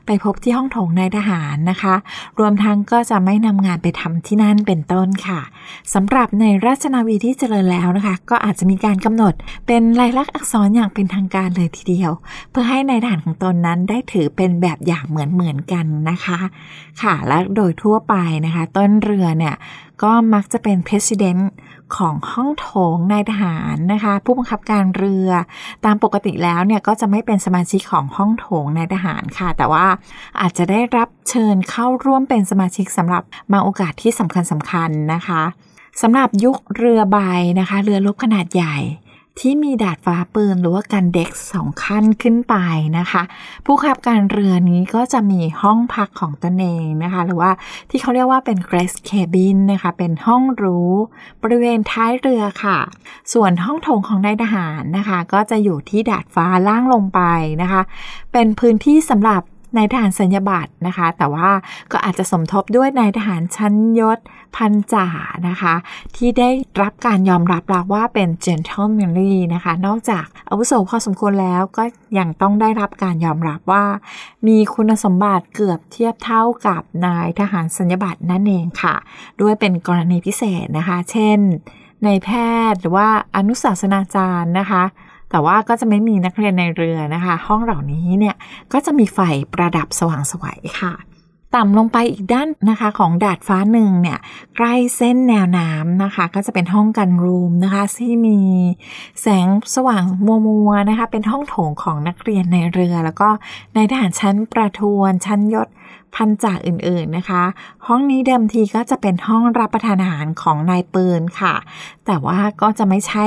[0.06, 1.94] ไปพบที่ห้องโถงในทหารนะคะ
[2.38, 5.40] รวมทั้งก็จะไม่นำงานไปทำที่นั่นเป็นต้นค่ะ
[5.94, 9.34] สำหรับในราชนาวีที่เจริญแล้วนะคะ ก็อาจจะมีการกำหนด
[9.66, 12.10] เป็นลายลักษณ์อักษรอย่างเป็นทางการเลยทีเดียว
[12.50, 16.38] เพื่อให้ในด่านของตนนั้นได้ถือเป็นแบบอย่างเหมือนเหมือนกันนะคะ
[17.02, 18.14] ค่ะและโดยทั่วไป
[18.46, 19.54] นะคะ ต้นเรือเนี่ย
[20.02, 21.42] ก็มักจะเป็น president
[21.96, 25.28] ของห้องโถงนายทหารนะคะ ผู้บังคับการเรือ
[25.84, 29.86] ตามปกติแล้วเนี่ยก็จะไม่เป็นสมาชิกของห้องโถงนายทหารค่ะ แต่ว่า
[30.40, 33.22] อาจจะได้รับเชิญเข้าร่วมเป็นสมาชิกสำหรับ
[33.52, 35.42] บางโอกาสที่สำคัญสำคัญนะคะ
[36.02, 37.18] สำหรับยุคเรือใบ
[37.60, 38.76] นะคะ เรือรบขนาดใหญ่
[39.40, 42.54] ที่มีดาดฟ้าปืนหรือว่าการเด็กสองขั้นขึ้นไป
[42.98, 43.22] นะคะ
[43.66, 47.50] ผู้ขับการเรือนี้ก็จะมีห้องพักของตนเองนะคะ หรือว่า
[47.90, 50.90] ที่เขาเรียกว่าเป็น Grace Cabin นะคะ เป็นห้องรู้
[51.42, 52.78] บริเวณท้ายเรือค่ะ
[53.32, 57.20] ส่วนห้องโถงของนายทหารนะคะ ก็จะอยู่ที่ดาดฟ้าล่างลงไป
[57.62, 57.82] นะคะ
[58.32, 59.42] เป็นพื้นที่สำหรับ
[59.76, 61.50] นายทหารสัญญาบัตรนะคะ แต่ว่า
[61.92, 64.18] ก็อาจจะสมทบด้วยนายทหารชั้นยศ
[64.56, 65.06] พันจ่า
[65.48, 65.74] นะคะ
[66.16, 66.48] ที่ได้
[66.82, 71.84] รับการยอมรับรว่าเป็น gentlemanly นะคะ นอกจากอาวุโสพอสมควรแล้วก็
[72.18, 73.84] ยังต้องได้รับการยอมรับว่า
[74.46, 78.94] มีคุณสมบัติเกือบเทียบเท่ากับนายทหารสัญญาบัตรนั่นเองค่ะ
[79.40, 81.38] ด้วยเป็นกรณีพิเศษนะคะ เช่น
[82.04, 82.30] ในแพ
[82.72, 84.82] ทย์หรือว่าอนุศาสนาจารย์นะคะ
[85.30, 88.36] แต่ว่าก็จะไม่มีนักเรียนในเรือนะคะ ห้องเหล่านี้เนี่ย
[88.72, 89.18] ก็จะมีไฟ
[89.54, 90.94] ประดับสว่างสวยค่ะ
[91.56, 94.18] ต่ำลงไปอีกด้านนะคะของดาดฟ้าหนึ่งเนี่ย
[94.56, 98.38] ใกล้เส้นแนวน้ำนะคะ ก็จะเป็นห้องกันรูมนะคะที่มี
[99.22, 100.04] แสงสว่าง
[100.46, 103.28] มัวๆนะคะ เป็นห้องโถงของนักเรียนในเรือ แล้วก็
[103.74, 105.68] ในทหารชั้นประทวนชั้นยศ
[106.14, 107.42] พันจากอื่นๆนะคะ
[107.86, 111.54] ห้องนี้เดิมทีก็จะเป็นห้องรับประทานอาหารของนายปืนค่ะ
[112.06, 113.24] แต่ว่าก็จะไม่ใช่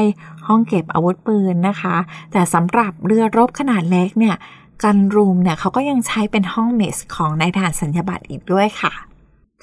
[0.47, 1.95] ห้องเก็บอาวุธปืนนะคะ
[2.31, 4.35] แต่สำหรับเรือรบขนาดเล็กเนี่ย
[4.83, 8.93] กันรูมเนี่ยเขาก็ยังใช้เป็นห้องเมสของนายทหารสัญญาบัตรอีกด้วยค่ะ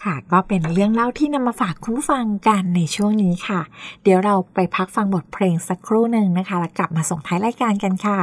[0.03, 3.61] ค่ะก็เป็นเรื่องเล่าที่นำมาฝากคุณผู้ฟังกันในช่วงนี้ค่ะ
[4.03, 8.19] เดี๋ยวเราไปพักฟังบทเพลงสักครู่หนึ่งนะคะ แล้วกลับมาส่งท้ายรายการกันค่ะ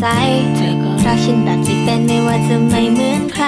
[0.00, 0.06] ใจ
[0.56, 3.46] เธอก็รักฉันแบบที่เป็นไม่ว่าจะไม่เหมือนใคร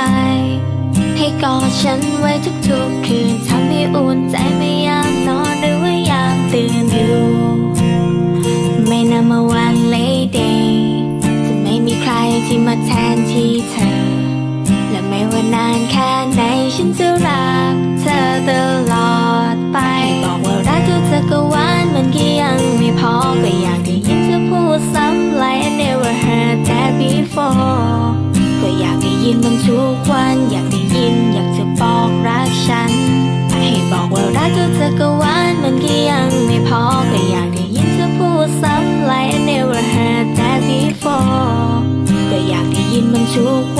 [1.16, 2.32] ให้กอดฉันไว้
[2.68, 7.18] ทุกๆคืนทำให้อุ่นใจไม่ยามนอนหรือว่ายามตื่นอยู่
[8.86, 10.52] ไม่นำมาวันเลยเดี
[11.44, 12.12] จะไม่มีใคร
[12.46, 13.92] ที่มาแทนที่เธอ
[14.90, 16.42] และไม่ว่านานแค่ไหน
[16.76, 18.50] ฉันจะรักเธอต
[18.92, 19.20] ลอ
[19.54, 19.78] ดไป
[20.22, 23.80] บอกว่ารักเธอเธอก็หวานมันก็ยังไม่พอก็อยาก
[26.10, 28.00] never heard that before
[28.60, 32.92] ก็อยากได้ยินมันทุกวัน อยากได้ยิน อยากจะบอกรักฉัน
[33.52, 36.82] ให้บอกว่ารักเธอจะกวานมันก็ยังไม่พอ
[37.12, 41.70] ก็อยากได้ยินเธอพูดซ้ำ like I never heard that before
[42.30, 43.79] ก็อยากได้ยินมันทุกว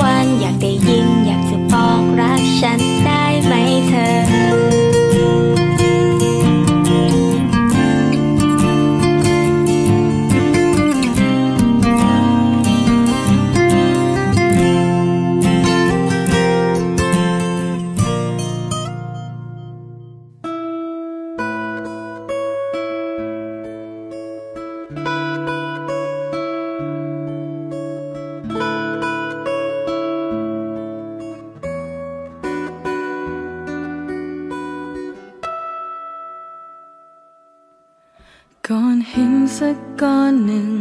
[39.15, 40.71] หินสักก้อนหนึ่ง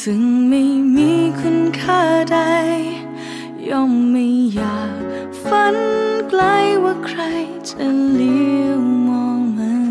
[0.00, 0.62] ซึ่งไม่
[0.96, 2.38] มีคุณค่าใด
[3.68, 4.96] ย่อมไม่อยาก
[5.44, 5.76] ฝัน
[6.28, 6.42] ไกล
[6.84, 7.20] ว่าใคร
[7.70, 9.86] จะเลี้ยวมองมัน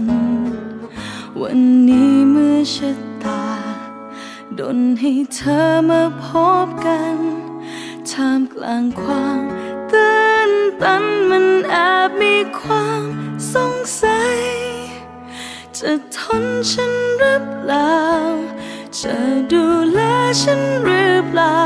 [1.42, 2.92] วันนี้เมื่อชะ
[3.24, 3.46] ตา
[4.60, 6.26] ดนให้เธอมาพ
[6.66, 7.18] บกัน
[8.10, 9.40] ท่ามกลางความ
[9.92, 10.18] ตื่
[10.50, 11.76] นตันมันแอ
[12.08, 13.04] บมีความ
[13.54, 14.38] สงสัย
[15.78, 17.05] จะทนฉัน
[17.70, 17.94] ล่า
[19.00, 19.16] จะ
[19.52, 20.00] ดูแล
[20.42, 21.62] ฉันหรือเปล่า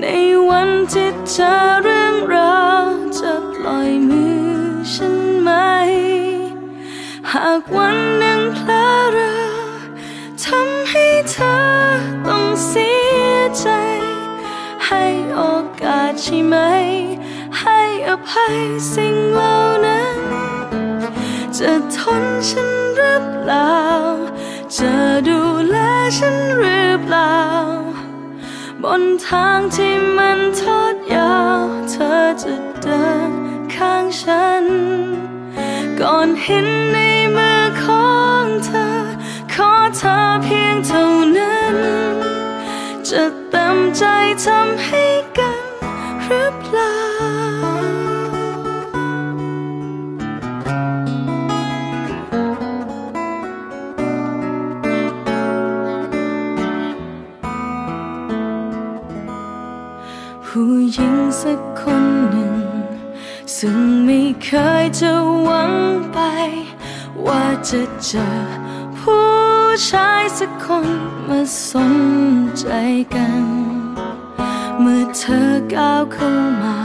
[0.00, 0.04] ใน
[0.48, 1.50] วันที่เจอ
[1.82, 2.84] เรื่องราว
[3.18, 4.44] จะปล่อยมือ
[4.92, 5.50] ฉันไหม
[7.32, 9.34] หากวันหนึ่งพลาดเรา
[10.44, 11.54] ทำให้เธอ
[12.26, 12.90] ต้องเสี
[13.26, 13.68] ยใจ
[14.86, 15.42] ให้โอ
[15.82, 16.56] กาสใช่ไหม
[17.60, 18.56] ให้อภัย
[18.92, 19.54] สิ่งเหล่า
[19.86, 20.18] นั้น
[21.58, 23.72] จะทนฉันหรือเปล่า
[24.78, 24.94] จะ
[25.28, 25.76] ดูแล
[26.16, 27.36] ฉันหรือเปล่า
[28.82, 32.10] บนทางที่มันทอดยาว เธอ
[32.42, 33.30] จะเดิน
[33.74, 34.66] ข้างฉัน
[36.00, 36.98] ก่อนเห็นใน
[37.36, 38.12] มือขอ
[38.42, 38.88] งเธอ
[39.54, 41.04] ขอเธอเพียงเท่า
[41.36, 42.16] นั้น
[43.08, 44.02] จะเต็มใจ
[44.44, 45.04] ทำให้
[45.38, 45.58] กัน
[46.22, 46.93] หรือเปล่า
[63.66, 64.50] ซึ่งไม่เค
[64.82, 65.12] ยจะ
[65.42, 65.72] หวัง
[66.12, 66.18] ไป
[67.26, 68.28] ว่าจะเจอ
[68.98, 69.28] ผู้
[69.88, 70.88] ชายสักคน
[71.28, 71.40] มา
[71.70, 71.94] สน
[72.58, 72.66] ใจ
[73.14, 73.44] กัน
[74.80, 76.30] เมื่อเธอก้าวเข้า
[76.62, 76.78] มา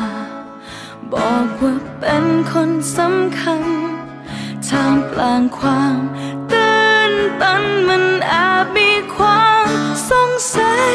[1.14, 3.64] บอกว่าเป็นคนสำคัญ
[4.68, 5.98] ทามกลางความ
[6.52, 6.80] ตื่
[7.12, 9.68] นตันมันแอบมีความ
[10.10, 10.92] สงสัย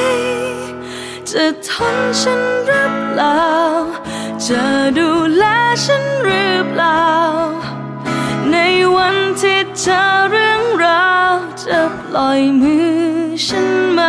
[1.31, 3.41] จะทนฉันหรือเปล่า
[4.49, 4.67] จะ
[4.99, 5.45] ดูแล
[5.85, 7.05] ฉันหรือเปล่า
[8.53, 8.57] ใน
[8.97, 11.35] วันที่เจอเรื่องราว
[11.65, 12.93] จะปล่อยมือ
[13.47, 14.01] ฉันไหม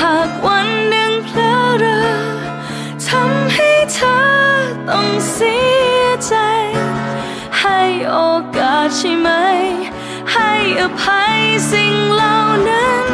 [0.00, 2.02] หากวันหนึ่งเพลอเรอ
[3.06, 4.16] ทำให้เธอ
[4.88, 5.56] ต้องเสี
[5.98, 6.34] ยใจ
[7.60, 8.18] ให้โอ
[8.56, 9.28] กาสใช่ไหม
[10.32, 10.50] ให้
[10.80, 11.38] อภัย
[11.70, 12.36] สิ่งเหล่า
[12.68, 13.06] นั้น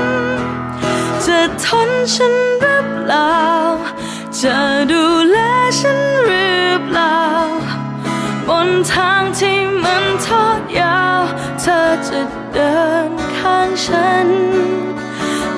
[1.25, 3.37] จะทนฉันหรือเปล่า
[4.43, 4.61] จะ
[4.93, 5.39] ดูแล
[5.79, 7.21] ฉันหรือเปล่า
[8.49, 11.21] บนทางที่มันทอดยาว
[11.61, 12.21] เธอจะ
[12.53, 12.77] เดิ
[13.09, 14.29] นข้างฉัน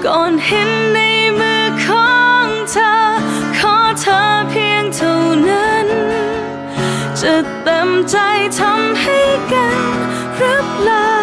[0.05, 0.99] ก่อนเห็นใน
[1.39, 2.95] มือของเธอ
[3.59, 4.21] ขอเธอ
[4.51, 5.15] เพียงเท่า
[5.49, 5.89] นั้น
[7.21, 8.17] จะเต็มใจ
[8.59, 9.19] ทำให้
[9.53, 9.79] กัน
[10.37, 11.18] หรือเปล่า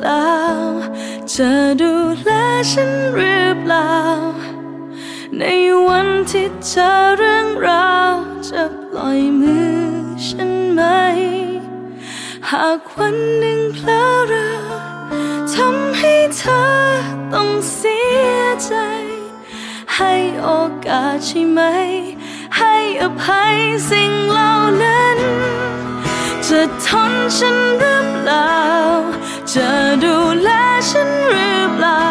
[0.00, 0.34] หรือเปล่า
[1.34, 1.92] จะดู
[2.22, 2.30] แล
[2.70, 3.92] ฉันหรือเปล่า
[5.38, 5.42] ใน
[5.86, 6.88] วันที่เจอ
[7.18, 8.14] เรื่องราว
[8.48, 9.78] จะปล่อยมือ
[10.26, 10.80] ฉันไหม
[12.50, 14.50] หากวันหนึ่งเพลอเรอ
[15.52, 16.62] ทำให้เธอ
[17.32, 18.34] ต้องเสีย
[18.64, 18.72] ใจ
[19.96, 20.48] ให้โอ
[20.86, 21.60] กาสใช่ไหม
[22.58, 23.56] ให้อภัย
[23.90, 25.18] สิ่งเหล่านั้น
[26.46, 28.50] จะทนฉันหรือเปล่า
[29.56, 29.72] จะ
[30.04, 30.48] ดูแล
[30.88, 32.06] ฉันหรือเปล่า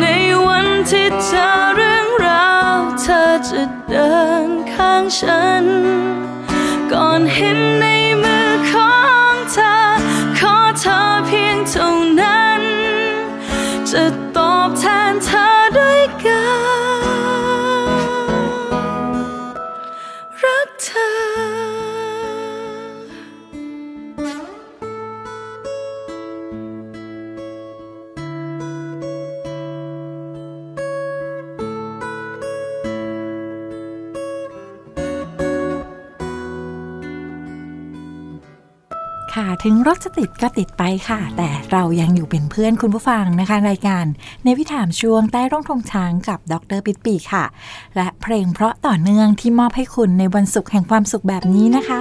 [0.00, 0.04] ใน
[0.46, 4.12] วันที่เจอเรื่องราวเธอจะเดิ
[4.46, 5.64] นข้างฉัน
[6.92, 7.84] ก่อนเห็นใน
[39.64, 44.04] ถึงรถจะติดก็ติดไปค่ะ แต่เรายังอยู่เป็นเพื่อนคุณผู้ฟังนะคะ รายการ
[44.44, 47.44] ในวิถามช่วงใต้ร่มธงช้างกับดรปิดปีค่ะ
[47.96, 52.00] และเพลงเพราะต่อเนื่องที่มอบให้คุณในวันศุกร์แห่งความสุขแบบนี้นะคะ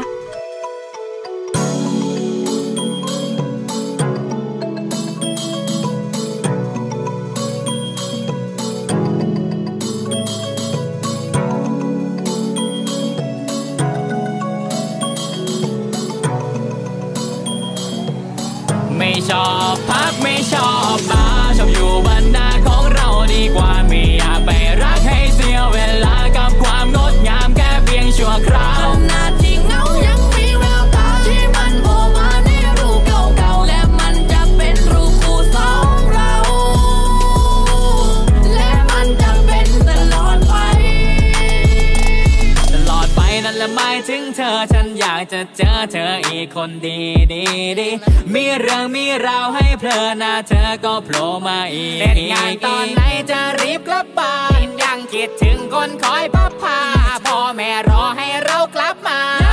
[44.36, 46.99] เธอฉันอยากจะเจอเธออีกคนดี
[47.34, 47.43] ดี
[47.80, 47.89] ดี
[48.34, 53.01] มีเรื่องมีราวให้เพลินนะเธอก็โผล่มาอีกเสร็จงานตอนไหน
[53.32, 56.80] จะรีบกลับบ้านยังคิดถึงคนคอยพับพา
[57.25, 59.46] พ่อแม่รอให้เรากลับมา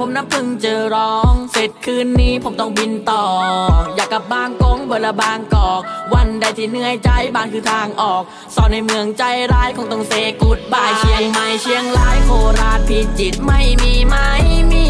[0.00, 3.24] ผมนับพึ่งจะร้อง เสร็จคืนนี้ผมต้องบินต่อ
[3.96, 5.80] อยากกลับบางกงเบอร์ลบางกอก
[6.14, 8.22] วันใดที่เหนื่อยใจบานคือทางออก
[8.54, 12.30] สอนในเมืองใจร้ายคงต้องเซกูดบายเชียงใหม่เชียงรายโค
[12.60, 14.28] ราชพิจิตรไม่มีไม่
[14.72, 14.86] มี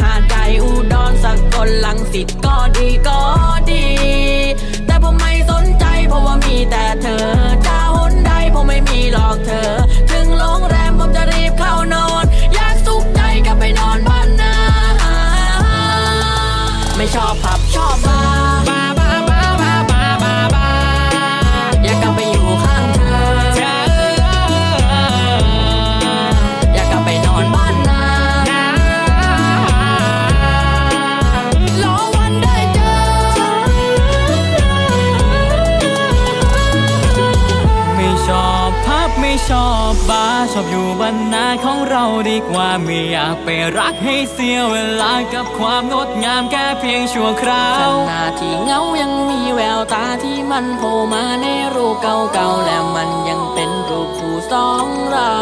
[0.00, 3.20] หาดใหญ่อุดรสกลลังสิตก็ดีก็
[3.70, 3.84] ดี
[4.86, 7.26] แต่ผมไม่สนใจเพราะว่ามีแต่เธอ
[7.66, 9.70] จะหนใดผมไม่มีหรอกเธอ
[10.10, 12.23] ถึงโรงแรมผมจะรีบเข้านอน
[17.06, 17.53] ช盘
[42.34, 55.34] ดีกว่าไม่อยากไปรักให้เสียเวลากับความงดงามแค่เพียงชั่วคราวขณะที่เงายังมีแววตาที่มันโผล่มาในรูปเก่าๆและมันยังเป็นรูปคู่สองเรา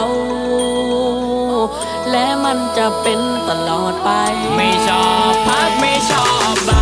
[2.10, 4.10] และมันจะเป็นตลอดไป
[4.56, 6.81] ไม่ชอบพักไม่ชอบบา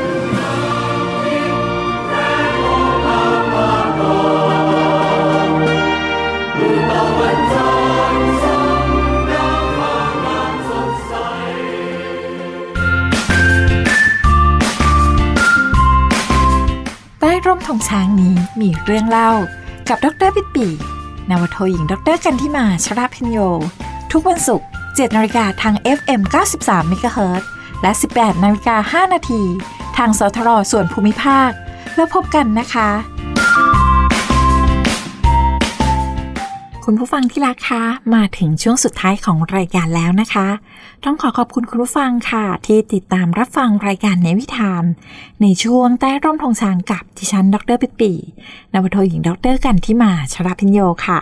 [17.61, 19.31] กธงช้างนี้มีเรื่องเล่า
[19.89, 20.67] กับดรปิดปี
[21.29, 23.37] นวโทหญิงดรกันทิมาชราพิญโย
[24.11, 26.21] ทุกวันศุกร์7นาฬิกาทาง FM
[26.57, 27.43] 93 MHz
[27.81, 29.43] และ 18นาฬิกา5นาที
[29.97, 31.49] ทางสทรส่วนภูมิภาค
[31.95, 32.89] แล้วพบกันนะคะ
[36.85, 37.83] คุณผู้ฟังที่รักคะ
[38.15, 40.47] มาถึงช่วงสุดท้ายของรายการแล้วนะคะ
[41.05, 44.83] ต้องขอขอบคุณคุณผู้ฟังค่ะ ที่ติดตามรับฟังรายการในวิถาม
[45.41, 48.11] ในช่วงใต้ร่มธงชางกับดิฉัน ดรปิดปี
[48.73, 51.19] นวโทหญิงดรกันที่มาชราพิญโยค่ะ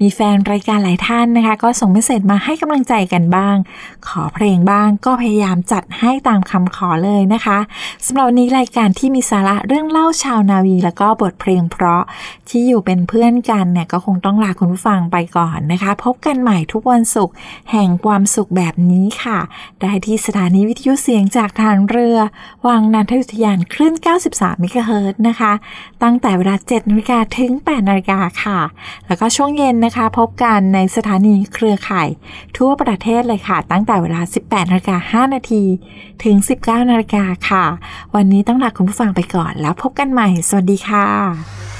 [0.00, 3.56] มีแฟนรายการหลายท่านนะคะ ก็ส่งเมสเซจมาให้กำลังใจกันบ้าง
[4.08, 7.58] ขอเพลงบ้างก็พยายามจัดให้ตามคำขอเลยนะคะ
[8.06, 12.02] สำหรับวันนี้รายการที่มีสาระเรื่องเล่าชาวนาวี แล้วก็บทเพลงเพราะ
[12.48, 17.34] ที่อยู่เป็นเพื่อนกันเนี่ยก็คงต้องลาคุณผู้ฟังไปก่อนนะคะ พบกันใหม่ทุกวันศุกร์
[17.70, 19.19] แห่งความสุขแบบนี้ค่ะ
[19.80, 22.18] ได้ที่สถานีวิทยุเสียงจากทางเรือ
[22.66, 23.94] วังนันทยุทยานคลื่น
[24.28, 25.52] 93 เมกะเฮิรตซ์นะคะ
[26.02, 28.60] ตั้งแต่เวลา 7นาฬิกาถึง 8นาฬิกาค่ะ
[29.06, 32.08] แล้วก็ช่วงเย็นนะคะ พบกันในสถานีเครือข่าย
[32.56, 35.62] ทั่วประเทศเลยค่ะ ตั้งแต่เวลา 18นาฬิกา5นาที
[36.24, 37.64] ถึง 19นาฬิกาค่ะ
[38.14, 41.79] วันนี้ต้องลาคุณผู้ฟังไปก่อนแล้วพบกันใหม่ สวัสดีค่ะ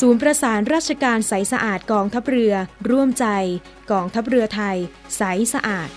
[0.00, 2.54] ศูนย์ประสานราชการใสสะอาดกองทัพเรือ
[2.90, 3.26] ร่วมใจ
[3.90, 4.76] กองทัพเรือไทย
[5.16, 5.22] ใส
[5.54, 5.88] สะอาด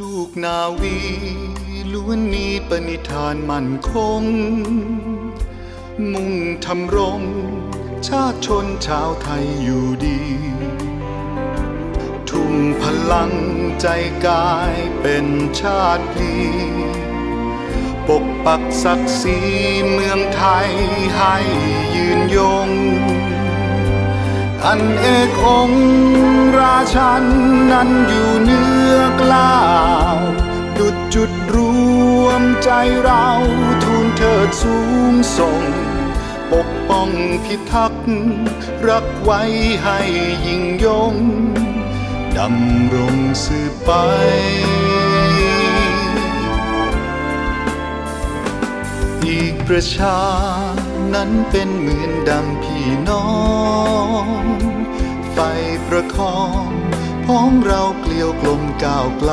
[0.00, 0.96] ลูกนาวี
[1.92, 4.22] ล้วนมีปณิธานมั่นคง
[6.12, 6.32] มุ่ง
[6.64, 7.22] ทำรง
[8.06, 10.20] ชาติชนชาวไทยอยู่ดี
[12.28, 13.32] ทุ่มพลัง
[13.80, 13.86] ใจ
[14.26, 15.26] กายเป็น
[15.60, 16.34] ชาติพี
[18.08, 19.38] ปกปักศักดิ์ศรี
[19.92, 20.70] เมืองไทย
[21.16, 21.36] ให้
[21.96, 22.68] ยืนยง
[24.64, 25.70] อันเอกอง
[26.58, 27.24] ราชัน
[27.72, 29.56] นั้นอยู่เนื้อกล้า
[30.14, 30.16] ว
[30.78, 31.65] ดุดจุดรวม
[32.64, 32.70] ใจ
[33.02, 33.26] เรา
[33.84, 34.76] ทูลเถิดสู
[35.12, 35.62] งส่ง
[36.52, 37.10] ปกป้อง
[37.44, 38.06] พิทักษ์
[38.88, 39.42] รักไว้
[39.82, 39.98] ให้
[40.46, 41.14] ยิ่งยง
[42.38, 43.90] ดำรงสืบไป
[49.26, 50.18] อีกประชา
[51.14, 53.28] นั้นเป็นเหมือนดังพี่น้อ
[54.24, 54.44] ง
[55.32, 55.38] ไฟ
[55.86, 56.66] ประคอง
[57.26, 59.32] พ้องเราเกลียวกลมก้าวไกล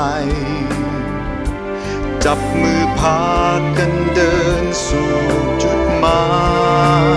[2.25, 3.21] จับมือพา
[3.77, 5.13] กันเดินสู่
[5.63, 6.23] จุดหมา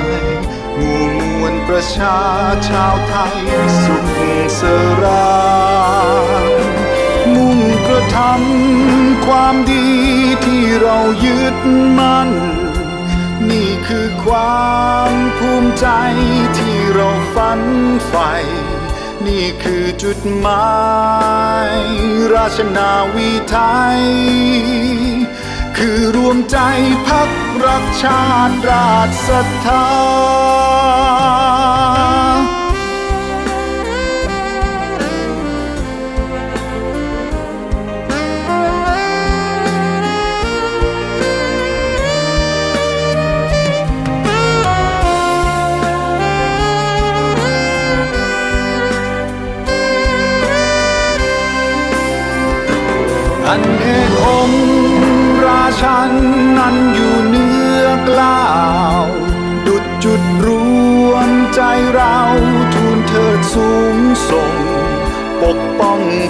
[0.04, 0.06] ย
[0.76, 2.18] หมู่มวลประชา
[2.68, 3.38] ชาวไทย
[3.82, 4.18] สุข
[4.58, 4.62] ส
[5.02, 5.36] รา
[7.34, 9.88] มุ่งกระทำความดี
[10.44, 11.56] ที่เรายึด
[11.98, 12.30] มั่น
[13.50, 15.86] นี่คือความภูมิใจ
[16.58, 17.60] ที่เราฝัน
[18.08, 18.32] ใฝ่
[19.26, 20.68] นี่คือจุดหมา
[21.72, 21.76] ย
[22.34, 23.56] ราชนาวีไท
[23.98, 24.02] ย
[25.76, 26.58] คือรวมใจ
[27.06, 27.30] พัก
[27.66, 29.86] รักชาติราชศรัทธา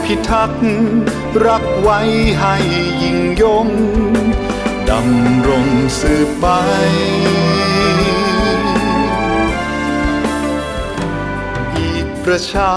[0.06, 0.64] พิทักษ์
[1.46, 2.00] รักไว้
[2.40, 2.56] ให้
[3.02, 3.68] ยิ่งยง
[4.90, 5.66] ดำรง
[6.00, 6.46] สืบไป
[11.76, 12.74] อีกประชา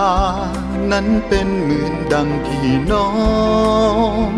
[0.91, 3.09] นั้นเป็นเหมือนดังพี่น้อ
[4.30, 4.32] ง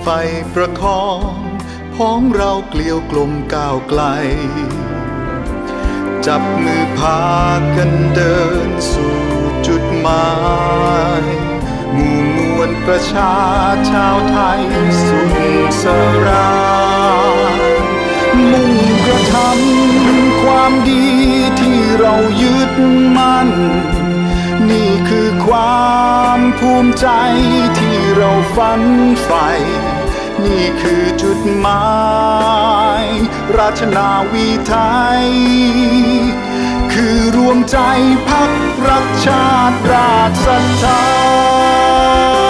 [0.00, 0.06] ไฟ
[0.54, 1.20] ประคอง
[1.94, 4.02] พ้องเราเกลียวกลมก้าวไกล
[6.26, 7.22] จับมือพา
[7.76, 8.38] กันเดิ
[8.68, 9.16] นสู่
[9.66, 10.26] จุดหมา
[11.22, 11.45] ย
[11.96, 13.34] มู่มวลประชา
[13.90, 14.62] ชาวไทย
[15.04, 15.36] สุข
[15.82, 15.84] ส
[16.26, 16.50] รา
[18.50, 18.74] มุ่ง
[19.06, 21.06] กระทำความดี
[21.60, 22.72] ที่เรายึด
[23.16, 23.50] มั่น
[24.70, 25.86] นี่คือควา
[26.38, 27.08] มภูมิใจ
[27.78, 28.82] ที่เราฝัน
[29.22, 29.48] ใฝ่
[30.44, 31.86] นี่คือจุดหมา
[33.02, 33.04] ย
[33.58, 34.74] ราชนาวีไท
[35.20, 35.26] ย
[36.92, 37.78] คือรวมใจ
[38.28, 38.50] พัก
[38.90, 42.45] รักชาติราชสัทธา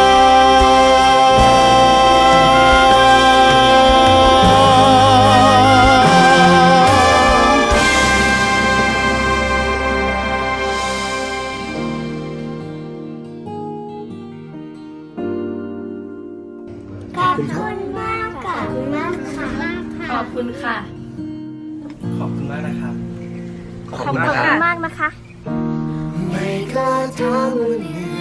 [27.16, 28.15] 他问你。